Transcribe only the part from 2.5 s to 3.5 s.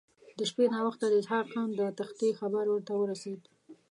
ورته ورسېد.